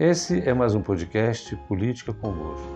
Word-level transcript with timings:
Esse 0.00 0.48
é 0.48 0.54
mais 0.54 0.76
um 0.76 0.80
podcast 0.80 1.56
Política 1.66 2.14
Convosco. 2.14 2.68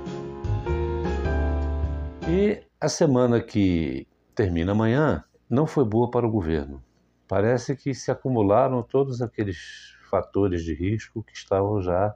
E 2.29 2.67
a 2.81 2.89
semana 2.89 3.41
que 3.41 4.09
termina 4.35 4.73
amanhã 4.73 5.23
não 5.49 5.65
foi 5.65 5.85
boa 5.85 6.11
para 6.11 6.27
o 6.27 6.31
governo. 6.31 6.83
Parece 7.29 7.77
que 7.77 7.95
se 7.95 8.11
acumularam 8.11 8.83
todos 8.83 9.23
aqueles 9.23 9.97
fatores 10.11 10.65
de 10.65 10.75
risco 10.75 11.23
que 11.23 11.33
estavam 11.33 11.81
já 11.81 12.13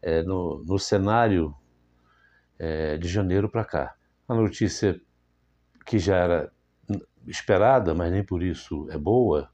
é, 0.00 0.22
no, 0.22 0.64
no, 0.64 0.78
cenário 0.78 1.54
é, 2.58 2.96
de 2.96 3.06
janeiro 3.06 3.46
para 3.46 3.62
cá. 3.62 3.94
A 4.26 4.34
notícia 4.34 4.98
que 5.84 5.98
já 5.98 6.16
era 6.16 6.52
esperada, 7.26 7.94
mas 7.94 8.10
nem 8.10 8.24
por 8.24 8.42
isso 8.42 8.88
é 8.90 8.96
boa, 8.96 9.50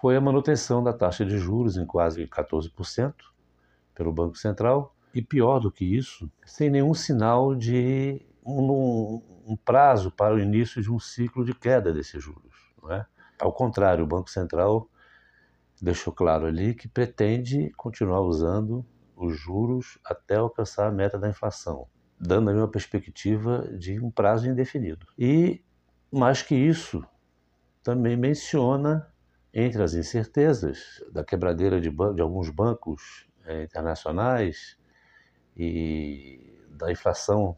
foi 0.00 0.16
a 0.16 0.20
manutenção 0.20 0.82
da 0.82 0.92
taxa 0.92 1.24
de 1.24 1.38
juros 1.38 1.76
em 1.76 1.86
quase 1.86 2.26
14% 2.26 3.14
pelo 3.98 4.12
Banco 4.12 4.38
Central 4.38 4.94
e 5.12 5.20
pior 5.20 5.58
do 5.58 5.72
que 5.72 5.84
isso, 5.84 6.30
sem 6.46 6.70
nenhum 6.70 6.94
sinal 6.94 7.52
de 7.52 8.24
um, 8.46 9.20
um 9.44 9.56
prazo 9.56 10.08
para 10.12 10.36
o 10.36 10.38
início 10.38 10.80
de 10.80 10.88
um 10.88 11.00
ciclo 11.00 11.44
de 11.44 11.52
queda 11.52 11.92
desses 11.92 12.22
juros. 12.22 12.54
É? 12.90 13.04
Ao 13.40 13.52
contrário, 13.52 14.04
o 14.04 14.06
Banco 14.06 14.30
Central 14.30 14.88
deixou 15.82 16.12
claro 16.12 16.46
ali 16.46 16.74
que 16.74 16.86
pretende 16.86 17.72
continuar 17.76 18.20
usando 18.20 18.86
os 19.16 19.36
juros 19.36 19.98
até 20.04 20.36
alcançar 20.36 20.86
a 20.86 20.92
meta 20.92 21.18
da 21.18 21.28
inflação, 21.28 21.88
dando 22.20 22.50
aí 22.50 22.56
uma 22.56 22.70
perspectiva 22.70 23.66
de 23.76 23.98
um 23.98 24.12
prazo 24.12 24.48
indefinido. 24.48 25.06
E 25.18 25.60
mais 26.10 26.40
que 26.40 26.54
isso, 26.54 27.04
também 27.82 28.16
menciona 28.16 29.12
entre 29.52 29.82
as 29.82 29.94
incertezas 29.94 31.02
da 31.12 31.24
quebradeira 31.24 31.80
de, 31.80 31.90
de 31.90 32.22
alguns 32.22 32.48
bancos 32.48 33.27
internacionais 33.62 34.78
e 35.56 36.58
da 36.70 36.90
inflação 36.90 37.56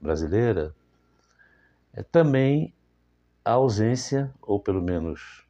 brasileira, 0.00 0.74
é 1.92 2.02
também 2.02 2.74
a 3.44 3.52
ausência, 3.52 4.32
ou 4.42 4.60
pelo 4.60 4.82
menos 4.82 5.46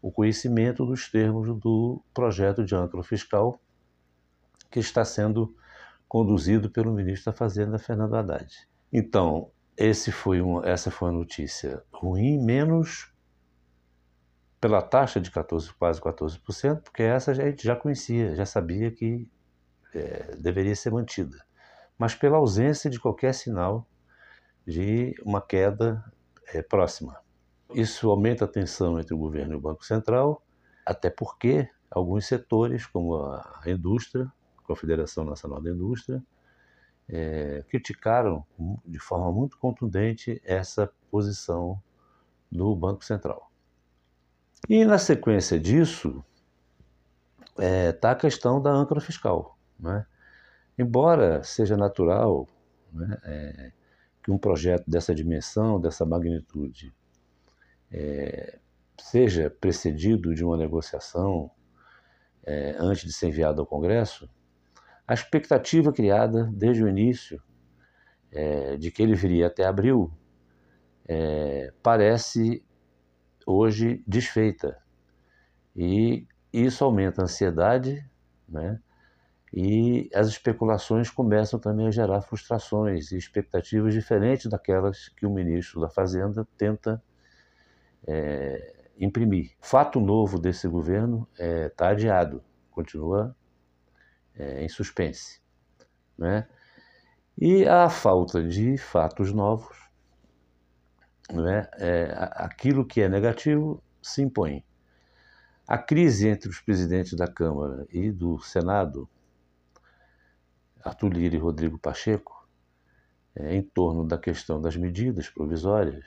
o 0.00 0.10
conhecimento 0.10 0.86
dos 0.86 1.10
termos 1.10 1.48
do 1.60 2.02
projeto 2.14 2.64
de 2.64 2.74
âncora 2.74 3.02
fiscal 3.02 3.60
que 4.70 4.78
está 4.80 5.04
sendo 5.04 5.54
conduzido 6.08 6.70
pelo 6.70 6.92
ministro 6.92 7.32
da 7.32 7.36
Fazenda, 7.36 7.78
Fernando 7.78 8.14
Haddad. 8.14 8.68
Então, 8.92 9.50
esse 9.76 10.10
foi 10.10 10.40
essa 10.64 10.90
foi 10.90 11.10
uma 11.10 11.18
notícia 11.18 11.82
ruim, 11.92 12.42
menos 12.42 13.12
pela 14.66 14.82
taxa 14.82 15.20
de 15.20 15.30
14, 15.30 15.72
quase 15.74 16.00
14%, 16.00 16.82
porque 16.82 17.04
essa 17.04 17.30
a 17.30 17.34
gente 17.34 17.62
já 17.62 17.76
conhecia, 17.76 18.34
já 18.34 18.44
sabia 18.44 18.90
que 18.90 19.30
é, 19.94 20.34
deveria 20.34 20.74
ser 20.74 20.90
mantida, 20.90 21.38
mas 21.96 22.16
pela 22.16 22.38
ausência 22.38 22.90
de 22.90 22.98
qualquer 22.98 23.32
sinal 23.32 23.86
de 24.66 25.14
uma 25.24 25.40
queda 25.40 26.04
é, 26.52 26.62
próxima. 26.62 27.16
Isso 27.72 28.10
aumenta 28.10 28.44
a 28.44 28.48
tensão 28.48 28.98
entre 28.98 29.14
o 29.14 29.18
governo 29.18 29.52
e 29.52 29.56
o 29.56 29.60
Banco 29.60 29.84
Central, 29.84 30.42
até 30.84 31.10
porque 31.10 31.70
alguns 31.88 32.26
setores, 32.26 32.86
como 32.86 33.14
a 33.22 33.62
indústria, 33.68 34.28
a 34.58 34.62
Confederação 34.62 35.24
Nacional 35.24 35.62
da 35.62 35.70
Indústria, 35.70 36.20
é, 37.08 37.64
criticaram 37.68 38.44
de 38.84 38.98
forma 38.98 39.30
muito 39.30 39.56
contundente 39.58 40.42
essa 40.44 40.92
posição 41.08 41.80
do 42.50 42.74
Banco 42.74 43.04
Central. 43.04 43.45
E 44.68 44.84
na 44.84 44.98
sequência 44.98 45.58
disso 45.60 46.24
está 47.50 47.64
é, 47.64 47.92
tá 47.92 48.10
a 48.10 48.16
questão 48.16 48.60
da 48.60 48.70
âncora 48.70 49.00
fiscal. 49.00 49.58
Né? 49.78 50.04
Embora 50.78 51.42
seja 51.42 51.76
natural 51.76 52.46
né, 52.92 53.18
é, 53.24 53.72
que 54.22 54.30
um 54.30 54.38
projeto 54.38 54.84
dessa 54.88 55.14
dimensão, 55.14 55.80
dessa 55.80 56.04
magnitude, 56.04 56.92
é, 57.90 58.58
seja 59.00 59.50
precedido 59.50 60.34
de 60.34 60.44
uma 60.44 60.56
negociação 60.56 61.50
é, 62.44 62.76
antes 62.78 63.04
de 63.04 63.12
ser 63.12 63.28
enviado 63.28 63.60
ao 63.60 63.66
Congresso, 63.66 64.28
a 65.06 65.14
expectativa 65.14 65.92
criada 65.92 66.50
desde 66.52 66.82
o 66.82 66.88
início 66.88 67.40
é, 68.32 68.76
de 68.76 68.90
que 68.90 69.02
ele 69.02 69.14
viria 69.14 69.46
até 69.46 69.64
abril 69.64 70.12
é, 71.08 71.72
parece 71.82 72.65
hoje 73.46 74.02
desfeita. 74.06 74.76
E 75.74 76.26
isso 76.52 76.84
aumenta 76.84 77.22
a 77.22 77.24
ansiedade, 77.24 78.04
né? 78.48 78.80
E 79.54 80.10
as 80.12 80.26
especulações 80.26 81.08
começam 81.08 81.58
também 81.58 81.86
a 81.86 81.90
gerar 81.90 82.20
frustrações 82.20 83.12
e 83.12 83.16
expectativas 83.16 83.94
diferentes 83.94 84.50
daquelas 84.50 85.08
que 85.08 85.24
o 85.24 85.30
ministro 85.30 85.80
da 85.80 85.88
Fazenda 85.88 86.46
tenta 86.58 87.02
é, 88.06 88.74
imprimir. 88.98 89.52
Fato 89.60 90.00
novo 90.00 90.38
desse 90.38 90.66
governo 90.68 91.26
está 91.32 91.44
é, 91.44 91.68
tá 91.68 91.88
adiado, 91.88 92.42
continua 92.70 93.34
é, 94.34 94.64
em 94.64 94.68
suspense. 94.68 95.40
Né? 96.18 96.46
E 97.38 97.66
a 97.66 97.88
falta 97.88 98.42
de 98.42 98.76
fatos 98.76 99.32
novos, 99.32 99.85
né? 101.32 101.68
é, 101.74 102.14
aquilo 102.32 102.84
que 102.84 103.00
é 103.00 103.08
negativo 103.08 103.82
se 104.02 104.22
impõe. 104.22 104.64
A 105.66 105.76
crise 105.76 106.28
entre 106.28 106.48
os 106.48 106.60
presidentes 106.60 107.14
da 107.14 107.26
Câmara 107.26 107.86
e 107.90 108.12
do 108.12 108.38
Senado, 108.38 109.08
Arthur 110.84 111.12
Lira 111.12 111.34
e 111.34 111.38
Rodrigo 111.38 111.78
Pacheco, 111.78 112.46
é, 113.34 113.56
em 113.56 113.62
torno 113.62 114.06
da 114.06 114.16
questão 114.16 114.60
das 114.60 114.76
medidas 114.76 115.28
provisórias, 115.28 116.04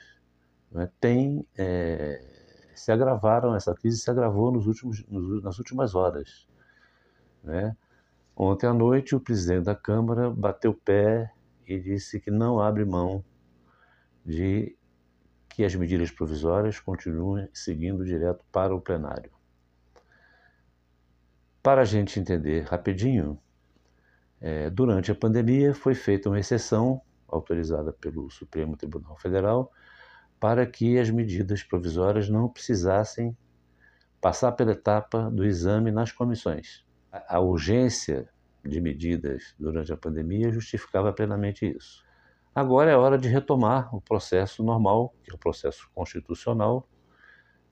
né, 0.72 0.90
tem, 0.98 1.46
é, 1.58 2.70
se 2.74 2.90
agravaram, 2.90 3.54
essa 3.54 3.74
crise 3.74 3.98
se 3.98 4.10
agravou 4.10 4.50
nos 4.50 4.66
últimos, 4.66 5.06
nos, 5.06 5.42
nas 5.42 5.58
últimas 5.58 5.94
horas. 5.94 6.48
Né? 7.44 7.76
Ontem 8.34 8.66
à 8.66 8.72
noite, 8.72 9.14
o 9.14 9.20
presidente 9.20 9.64
da 9.64 9.74
Câmara 9.74 10.30
bateu 10.30 10.72
pé 10.72 11.30
e 11.66 11.78
disse 11.78 12.18
que 12.18 12.30
não 12.30 12.58
abre 12.58 12.84
mão 12.86 13.22
de 14.24 14.74
que 15.50 15.64
as 15.64 15.74
medidas 15.74 16.10
provisórias 16.10 16.80
continuem 16.80 17.48
seguindo 17.52 18.04
direto 18.04 18.44
para 18.50 18.74
o 18.74 18.80
plenário. 18.80 19.30
Para 21.62 21.82
a 21.82 21.84
gente 21.84 22.18
entender 22.18 22.62
rapidinho, 22.62 23.38
é, 24.40 24.70
durante 24.70 25.12
a 25.12 25.14
pandemia 25.14 25.74
foi 25.74 25.94
feita 25.94 26.30
uma 26.30 26.40
exceção 26.40 27.02
autorizada 27.28 27.92
pelo 27.92 28.30
Supremo 28.30 28.76
Tribunal 28.76 29.18
Federal 29.18 29.70
para 30.38 30.64
que 30.64 30.98
as 30.98 31.10
medidas 31.10 31.62
provisórias 31.62 32.30
não 32.30 32.48
precisassem 32.48 33.36
passar 34.20 34.52
pela 34.52 34.72
etapa 34.72 35.30
do 35.30 35.44
exame 35.44 35.90
nas 35.90 36.10
comissões 36.12 36.82
a 37.12 37.40
urgência 37.40 38.28
de 38.64 38.80
medidas 38.80 39.54
durante 39.58 39.92
a 39.92 39.96
pandemia 39.96 40.52
justificava 40.52 41.12
plenamente 41.12 41.66
isso. 41.66 42.04
Agora 42.60 42.90
é 42.90 42.94
hora 42.94 43.16
de 43.16 43.26
retomar 43.26 43.88
o 43.96 44.02
processo 44.02 44.62
normal, 44.62 45.14
que 45.24 45.30
é 45.30 45.34
o 45.34 45.38
processo 45.38 45.88
constitucional, 45.94 46.86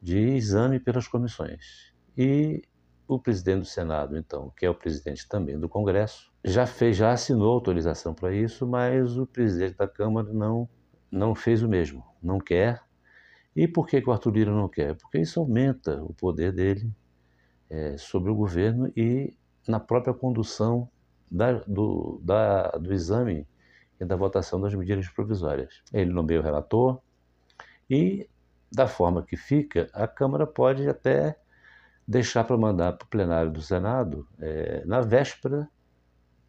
de 0.00 0.18
exame 0.18 0.80
pelas 0.80 1.06
comissões. 1.06 1.92
E 2.16 2.62
o 3.06 3.18
presidente 3.18 3.58
do 3.58 3.64
Senado, 3.66 4.16
então, 4.16 4.50
que 4.56 4.64
é 4.64 4.70
o 4.70 4.74
presidente 4.74 5.28
também 5.28 5.60
do 5.60 5.68
Congresso, 5.68 6.32
já 6.42 6.66
fez, 6.66 6.96
já 6.96 7.12
assinou 7.12 7.52
autorização 7.52 8.14
para 8.14 8.32
isso, 8.32 8.66
mas 8.66 9.18
o 9.18 9.26
presidente 9.26 9.76
da 9.76 9.86
Câmara 9.86 10.32
não 10.32 10.66
não 11.12 11.34
fez 11.34 11.62
o 11.62 11.68
mesmo, 11.68 12.02
não 12.22 12.38
quer. 12.38 12.82
E 13.54 13.68
por 13.68 13.86
que, 13.86 14.00
que 14.00 14.08
o 14.08 14.12
Arthur 14.12 14.30
Lira 14.30 14.50
não 14.50 14.70
quer? 14.70 14.94
Porque 14.94 15.18
isso 15.18 15.38
aumenta 15.38 16.02
o 16.02 16.14
poder 16.14 16.50
dele 16.50 16.90
é, 17.68 17.98
sobre 17.98 18.30
o 18.30 18.34
governo 18.34 18.90
e 18.96 19.36
na 19.68 19.78
própria 19.78 20.14
condução 20.14 20.88
da, 21.30 21.52
do, 21.66 22.22
da, 22.24 22.70
do 22.70 22.90
exame 22.90 23.46
e 24.00 24.04
da 24.04 24.16
votação 24.16 24.60
das 24.60 24.74
medidas 24.74 25.08
provisórias. 25.08 25.82
Ele 25.92 26.12
nomeia 26.12 26.40
o 26.40 26.42
relator 26.42 27.00
e, 27.88 28.28
da 28.70 28.86
forma 28.86 29.22
que 29.22 29.36
fica, 29.36 29.88
a 29.92 30.06
Câmara 30.06 30.46
pode 30.46 30.88
até 30.88 31.38
deixar 32.06 32.44
para 32.44 32.56
mandar 32.56 32.94
para 32.94 33.04
o 33.04 33.08
plenário 33.08 33.50
do 33.50 33.60
Senado 33.60 34.26
é, 34.38 34.82
na 34.86 35.00
véspera 35.00 35.68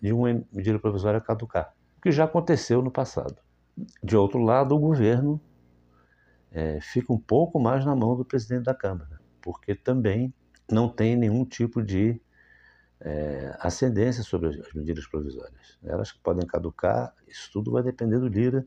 de 0.01 0.13
uma 0.13 0.41
medida 0.51 0.79
provisória 0.79 1.19
caducar, 1.19 1.73
o 1.97 2.01
que 2.01 2.11
já 2.11 2.23
aconteceu 2.23 2.81
no 2.81 2.89
passado. 2.89 3.37
De 4.01 4.15
outro 4.15 4.41
lado, 4.41 4.75
o 4.75 4.79
governo 4.79 5.41
é, 6.51 6.79
fica 6.81 7.11
um 7.11 7.19
pouco 7.19 7.59
mais 7.59 7.85
na 7.85 7.95
mão 7.95 8.15
do 8.15 8.23
presidente 8.25 8.63
da 8.63 8.73
Câmara, 8.73 9.19
porque 9.41 9.75
também 9.75 10.33
não 10.71 10.87
tem 10.87 11.15
nenhum 11.15 11.43
tipo 11.43 11.81
de 11.81 12.21
é, 13.01 13.55
ascendência 13.59 14.23
sobre 14.23 14.49
as 14.49 14.73
medidas 14.73 15.07
provisórias. 15.07 15.77
Elas 15.83 16.11
podem 16.11 16.45
caducar, 16.45 17.13
isso 17.27 17.49
tudo 17.51 17.71
vai 17.71 17.83
depender 17.83 18.19
do 18.19 18.27
Lira, 18.27 18.65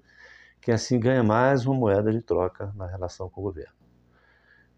que 0.60 0.70
assim 0.70 0.98
ganha 0.98 1.22
mais 1.22 1.66
uma 1.66 1.74
moeda 1.74 2.12
de 2.12 2.22
troca 2.22 2.72
na 2.76 2.86
relação 2.86 3.28
com 3.28 3.40
o 3.40 3.44
governo. 3.44 3.74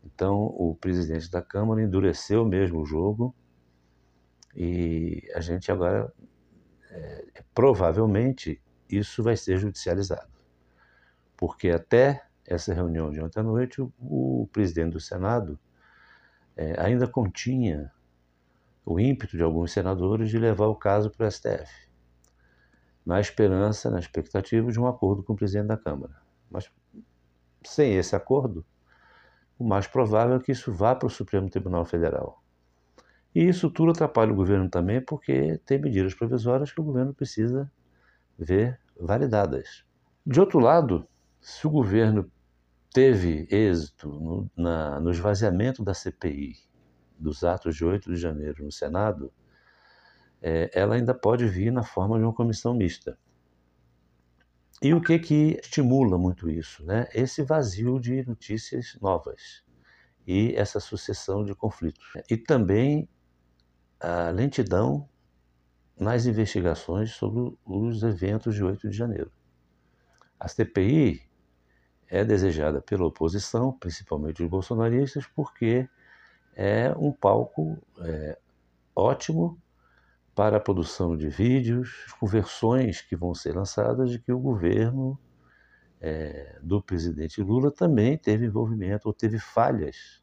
Então, 0.05 0.45
o 0.47 0.77
presidente 0.81 1.31
da 1.31 1.41
Câmara 1.43 1.83
endureceu 1.83 2.45
mesmo 2.45 2.81
o 2.81 2.87
jogo 2.87 3.35
E 4.55 5.23
a 5.35 5.41
gente 5.41 5.71
agora, 5.73 6.13
é, 6.91 7.43
provavelmente, 7.55 8.63
isso 8.89 9.23
vai 9.23 9.37
ser 9.37 9.59
judicializado. 9.59 10.33
Porque 11.37 11.71
até 11.71 12.25
essa 12.47 12.73
reunião 12.73 13.11
de 13.11 13.21
ontem 13.21 13.41
à 13.41 13.43
noite, 13.43 13.81
o, 13.83 13.93
o 13.99 14.49
presidente 14.53 14.93
do 14.93 15.01
Senado 15.01 15.59
é, 16.57 16.81
ainda 16.81 17.09
continha 17.09 17.93
o 18.85 19.01
ímpeto 19.01 19.37
de 19.37 19.43
alguns 19.43 19.73
senadores 19.73 20.29
de 20.29 20.39
levar 20.39 20.67
o 20.67 20.75
caso 20.75 21.11
para 21.11 21.27
o 21.27 21.31
STF, 21.31 21.89
na 23.05 23.21
esperança, 23.21 23.91
na 23.91 23.99
expectativa 23.99 24.71
de 24.71 24.79
um 24.79 24.87
acordo 24.87 25.23
com 25.23 25.33
o 25.33 25.37
presidente 25.37 25.69
da 25.69 25.77
Câmara. 25.77 26.15
Mas 26.51 26.71
sem 27.65 27.97
esse 27.97 28.15
acordo, 28.15 28.65
o 29.59 29.65
mais 29.65 29.87
provável 29.87 30.37
é 30.37 30.41
que 30.41 30.53
isso 30.53 30.73
vá 30.73 30.95
para 30.95 31.07
o 31.07 31.11
Supremo 31.11 31.49
Tribunal 31.49 31.85
Federal. 31.85 32.43
E 33.35 33.49
isso 33.49 33.71
tudo 33.71 33.91
atrapalha 33.91 34.33
o 34.33 34.37
governo 34.37 34.69
também, 34.69 35.01
porque 35.01 35.59
tem 35.65 35.81
medidas 35.81 36.15
provisórias 36.15 36.71
que 36.71 36.81
o 36.81 36.85
governo 36.85 37.15
precisa 37.15 37.71
ver 38.39 38.79
validadas. 38.99 39.85
De 40.27 40.41
outro 40.41 40.59
lado, 40.59 41.07
se 41.41 41.67
o 41.67 41.71
governo 41.71 42.31
teve 42.93 43.47
êxito 43.51 44.09
no, 44.09 44.51
na, 44.57 45.01
no 45.01 45.11
esvaziamento 45.11 45.83
da 45.83 45.93
CPI 45.93 46.55
dos 47.19 47.45
atos 47.45 47.77
de 47.77 47.85
8 47.85 48.13
de 48.13 48.17
janeiro 48.17 48.65
no 48.65 48.73
Senado, 48.73 49.33
é, 50.43 50.71
ela 50.75 50.95
ainda 50.95 51.15
pode 51.15 51.47
vir 51.47 51.73
na 51.73 51.83
forma 51.83 52.19
de 52.19 52.25
uma 52.25 52.33
comissão 52.33 52.75
mista. 52.75 53.19
E 54.83 54.93
o 54.93 55.01
que 55.01 55.19
que 55.19 55.61
estimula 55.63 56.19
muito 56.19 56.51
isso? 56.51 56.85
Né? 56.85 57.09
Esse 57.15 57.43
vazio 57.43 57.99
de 57.99 58.27
notícias 58.27 58.99
novas 59.01 59.65
e 60.27 60.55
essa 60.57 60.81
sucessão 60.81 61.45
de 61.45 61.55
conflitos. 61.55 62.05
E 62.31 62.37
também 62.37 63.09
a 64.01 64.31
lentidão 64.31 65.09
nas 65.99 66.27
investigações 66.27 67.13
sobre 67.13 67.57
os 67.65 68.03
eventos 68.03 68.55
de 68.55 68.65
8 68.65 68.91
de 68.91 68.97
janeiro. 68.97 69.33
A 70.39 70.49
CPI 70.49 71.23
é 72.09 72.25
desejada 72.25 72.83
pela 72.83 73.07
oposição, 73.07 73.73
principalmente 73.73 74.43
os 74.43 74.49
bolsonaristas, 74.49 75.27
porque 75.35 75.89
é 76.55 76.93
um 76.97 77.13
palco 77.13 77.79
é, 78.01 78.39
ótimo 78.95 79.61
para 80.35 80.57
a 80.57 80.61
produção 80.61 81.17
de 81.17 81.29
vídeos, 81.29 82.07
com 82.19 82.27
versões 82.27 83.01
que 83.01 83.15
vão 83.15 83.35
ser 83.35 83.55
lançadas 83.55 84.11
de 84.11 84.19
que 84.19 84.33
o 84.33 84.39
governo 84.39 85.19
é, 86.01 86.59
do 86.63 86.83
presidente 86.83 87.41
Lula 87.43 87.71
também 87.71 88.19
teve 88.19 88.47
envolvimento 88.47 89.07
ou 89.07 89.15
teve 89.15 89.39
falhas 89.39 90.23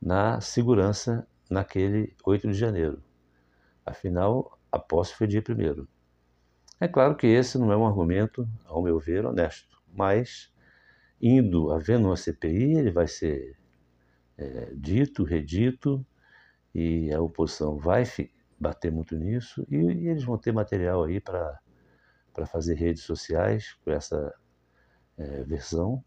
na 0.00 0.40
segurança 0.40 1.26
naquele 1.50 2.14
8 2.24 2.48
de 2.48 2.54
janeiro. 2.54 3.02
Afinal, 3.84 4.58
a 4.72 4.78
posse 4.78 5.14
foi 5.14 5.26
dia 5.26 5.42
1 5.46 5.86
É 6.80 6.88
claro 6.88 7.14
que 7.16 7.26
esse 7.26 7.58
não 7.58 7.70
é 7.70 7.76
um 7.76 7.86
argumento, 7.86 8.48
ao 8.64 8.82
meu 8.82 8.98
ver, 8.98 9.24
honesto, 9.24 9.80
mas 9.92 10.52
indo, 11.20 11.70
havendo 11.70 12.08
uma 12.08 12.16
CPI, 12.16 12.78
ele 12.78 12.90
vai 12.90 13.06
ser 13.06 13.56
é, 14.38 14.72
dito, 14.74 15.24
redito, 15.24 16.04
e 16.74 17.12
a 17.12 17.20
oposição 17.20 17.78
vai 17.78 18.04
bater 18.58 18.92
muito 18.92 19.16
nisso, 19.16 19.66
e, 19.70 19.76
e 19.76 20.08
eles 20.08 20.24
vão 20.24 20.36
ter 20.38 20.52
material 20.52 21.04
aí 21.04 21.20
para 21.20 21.60
fazer 22.46 22.74
redes 22.74 23.02
sociais 23.02 23.74
com 23.84 23.90
essa 23.90 24.34
é, 25.16 25.42
versão 25.44 26.04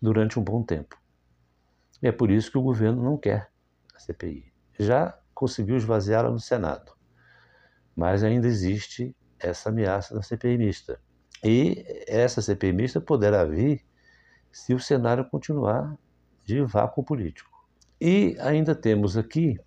durante 0.00 0.38
um 0.38 0.44
bom 0.44 0.62
tempo. 0.62 1.00
E 2.02 2.08
é 2.08 2.12
por 2.12 2.30
isso 2.30 2.50
que 2.50 2.58
o 2.58 2.62
governo 2.62 3.02
não 3.02 3.16
quer 3.16 3.50
a 3.94 3.98
CPI 3.98 4.54
já 4.78 5.16
conseguiu 5.32 5.76
esvaziá-la 5.76 6.30
no 6.30 6.40
Senado. 6.40 6.92
Mas 7.94 8.24
ainda 8.24 8.46
existe 8.46 9.16
essa 9.38 9.68
ameaça 9.68 10.14
da 10.14 10.22
CPI 10.22 10.58
mista. 10.58 11.00
E 11.42 11.84
essa 12.08 12.40
CPI 12.40 12.72
mista 12.72 13.00
poderá 13.00 13.44
vir 13.44 13.84
se 14.50 14.74
o 14.74 14.80
cenário 14.80 15.28
continuar 15.28 15.96
de 16.44 16.60
vácuo 16.62 17.04
político. 17.04 17.53
E 18.00 18.36
ainda 18.40 18.74
temos 18.74 19.16
aqui 19.16 19.58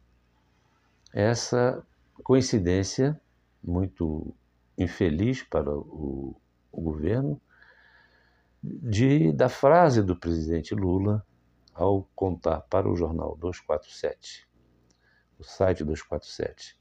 essa 1.14 1.86
coincidência 2.24 3.20
muito 3.64 4.36
infeliz 4.78 5.44
para 5.44 5.72
o, 5.72 6.36
o 6.72 6.82
governo 6.82 7.42
de, 8.62 9.32
da 9.32 9.50
frase 9.50 10.04
do 10.04 10.16
presidente 10.16 10.76
Lula 10.76 11.26
ao 11.74 12.04
contar 12.16 12.62
para 12.62 12.90
o 12.90 12.96
jornal 12.96 13.36
247 13.38 14.48
o 15.40 15.44
site 15.44 15.84
247, 15.84 16.78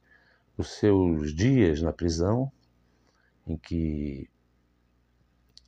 os 0.57 0.71
seus 0.79 1.35
dias 1.35 1.83
na 1.83 1.93
prisão, 1.93 2.51
em 3.47 3.57
que 3.57 4.31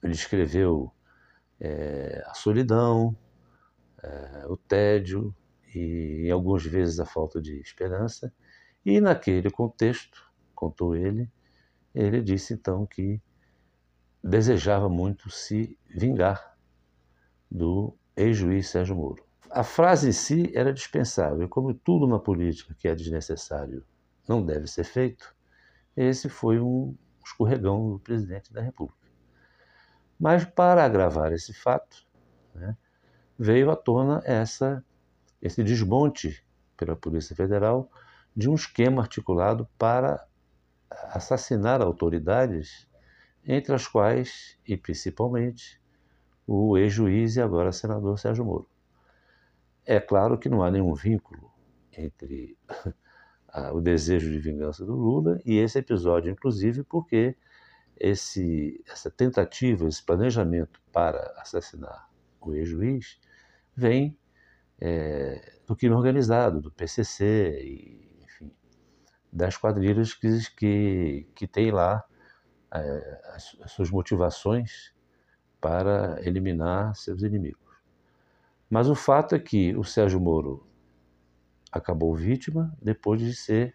ele 0.02 0.14
escreveu 0.14 0.92
é, 1.60 2.22
a 2.26 2.34
solidão, 2.34 3.16
é, 4.02 4.46
o 4.46 4.56
tédio 4.56 5.34
e, 5.74 6.30
algumas 6.30 6.64
vezes, 6.64 7.00
a 7.00 7.04
falta 7.04 7.40
de 7.40 7.60
esperança. 7.60 8.32
E 8.84 9.00
naquele 9.00 9.50
contexto, 9.50 10.22
contou 10.54 10.96
ele, 10.96 11.30
ele 11.94 12.22
disse 12.22 12.54
então 12.54 12.86
que 12.86 13.20
desejava 14.22 14.88
muito 14.88 15.30
se 15.30 15.78
vingar 15.88 16.56
do 17.50 17.96
ex-juiz 18.16 18.68
Sérgio 18.68 18.96
Moro. 18.96 19.24
A 19.50 19.62
frase 19.62 20.08
em 20.08 20.12
si 20.12 20.52
era 20.54 20.72
dispensável, 20.72 21.48
como 21.48 21.72
tudo 21.72 22.06
na 22.06 22.18
política 22.18 22.74
que 22.74 22.88
é 22.88 22.94
desnecessário 22.94 23.84
não 24.28 24.44
deve 24.44 24.66
ser 24.66 24.84
feito, 24.84 25.34
esse 25.96 26.28
foi 26.28 26.60
um 26.60 26.94
escorregão 27.24 27.92
do 27.92 27.98
presidente 27.98 28.52
da 28.52 28.60
República. 28.60 29.08
Mas 30.20 30.44
para 30.44 30.84
agravar 30.84 31.32
esse 31.32 31.54
fato, 31.54 32.06
né, 32.54 32.76
veio 33.38 33.70
à 33.70 33.76
tona 33.76 34.20
essa, 34.24 34.84
esse 35.40 35.62
desmonte 35.62 36.44
pela 36.76 36.96
Polícia 36.96 37.34
Federal 37.34 37.90
de 38.34 38.48
um 38.48 38.54
esquema 38.54 39.02
articulado 39.02 39.68
para 39.78 40.26
assassinar 40.90 41.82
autoridades, 41.82 42.88
entre 43.44 43.74
as 43.74 43.86
quais, 43.86 44.58
e 44.66 44.76
principalmente, 44.76 45.80
o 46.46 46.76
ex-juiz 46.78 47.36
e 47.36 47.42
agora 47.42 47.72
senador 47.72 48.18
Sérgio 48.18 48.44
Moro. 48.44 48.68
É 49.84 50.00
claro 50.00 50.38
que 50.38 50.48
não 50.48 50.62
há 50.62 50.70
nenhum 50.70 50.94
vínculo 50.94 51.50
entre 51.92 52.56
o 53.72 53.80
desejo 53.80 54.30
de 54.30 54.38
vingança 54.38 54.84
do 54.84 54.94
Lula 54.94 55.40
e 55.44 55.56
esse 55.56 55.78
episódio, 55.78 56.30
inclusive 56.30 56.82
porque 56.84 57.36
esse, 57.98 58.82
essa 58.86 59.10
tentativa, 59.10 59.86
esse 59.88 60.02
planejamento 60.02 60.80
para 60.92 61.32
assassinar 61.38 62.08
o 62.40 62.54
ex-juiz 62.54 63.18
vem 63.74 64.16
é, 64.80 65.58
do 65.66 65.76
crime 65.76 65.94
organizado, 65.94 66.60
do 66.60 66.70
PCC, 66.70 67.60
e, 67.62 68.24
enfim, 68.24 68.52
das 69.32 69.56
quadrilhas 69.56 70.14
que, 70.14 70.28
que, 70.56 71.26
que 71.34 71.46
tem 71.46 71.70
lá 71.70 72.04
é, 72.72 73.20
as, 73.34 73.56
as 73.62 73.72
suas 73.72 73.90
motivações 73.90 74.94
para 75.60 76.18
eliminar 76.22 76.94
seus 76.94 77.22
inimigos. 77.22 77.68
Mas 78.70 78.88
o 78.88 78.94
fato 78.94 79.34
é 79.34 79.38
que 79.38 79.74
o 79.76 79.82
Sérgio 79.82 80.20
Moro 80.20 80.66
acabou 81.72 82.14
vítima 82.14 82.76
depois 82.80 83.20
de 83.20 83.34
ser 83.34 83.74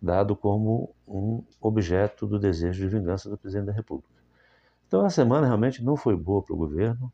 dado 0.00 0.36
como 0.36 0.94
um 1.06 1.42
objeto 1.60 2.26
do 2.26 2.38
desejo 2.38 2.80
de 2.80 2.96
vingança 2.96 3.28
do 3.28 3.38
presidente 3.38 3.66
da 3.66 3.72
República. 3.72 4.14
Então 4.86 5.04
a 5.04 5.10
semana 5.10 5.46
realmente 5.46 5.82
não 5.82 5.96
foi 5.96 6.16
boa 6.16 6.42
para 6.42 6.54
o 6.54 6.58
governo 6.58 7.12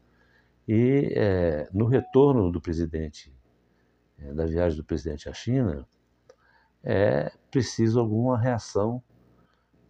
e 0.75 1.12
é, 1.14 1.69
no 1.71 1.85
retorno 1.85 2.50
do 2.50 2.59
presidente, 2.59 3.31
é, 4.19 4.33
da 4.33 4.47
viagem 4.47 4.79
do 4.79 4.83
presidente 4.83 5.29
à 5.29 5.33
China, 5.35 5.87
é 6.83 7.31
preciso 7.50 8.00
alguma 8.00 8.38
reação 8.38 9.02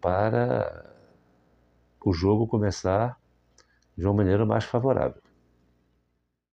para 0.00 0.92
o 2.04 2.12
jogo 2.12 2.48
começar 2.48 3.16
de 3.96 4.04
uma 4.04 4.12
maneira 4.12 4.44
mais 4.44 4.64
favorável. 4.64 5.21